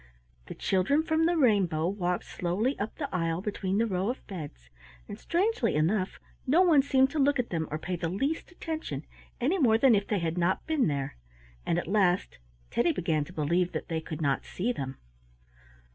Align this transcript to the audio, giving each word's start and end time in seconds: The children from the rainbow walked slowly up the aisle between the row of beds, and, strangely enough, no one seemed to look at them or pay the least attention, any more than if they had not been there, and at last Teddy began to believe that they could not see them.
The 0.47 0.55
children 0.55 1.03
from 1.03 1.27
the 1.27 1.37
rainbow 1.37 1.87
walked 1.87 2.23
slowly 2.23 2.75
up 2.79 2.95
the 2.95 3.07
aisle 3.15 3.39
between 3.39 3.77
the 3.77 3.85
row 3.85 4.09
of 4.09 4.25
beds, 4.25 4.71
and, 5.07 5.19
strangely 5.19 5.75
enough, 5.75 6.19
no 6.47 6.63
one 6.63 6.81
seemed 6.81 7.11
to 7.11 7.19
look 7.19 7.37
at 7.37 7.51
them 7.51 7.67
or 7.69 7.77
pay 7.77 7.95
the 7.97 8.09
least 8.09 8.49
attention, 8.51 9.05
any 9.39 9.59
more 9.59 9.77
than 9.77 9.93
if 9.93 10.07
they 10.07 10.17
had 10.17 10.39
not 10.39 10.65
been 10.65 10.87
there, 10.87 11.17
and 11.67 11.77
at 11.77 11.85
last 11.85 12.39
Teddy 12.71 12.91
began 12.91 13.23
to 13.25 13.31
believe 13.33 13.73
that 13.73 13.89
they 13.89 14.01
could 14.01 14.21
not 14.23 14.43
see 14.43 14.71
them. 14.73 14.97